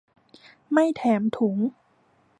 [0.71, 1.57] ไม่แถมถุง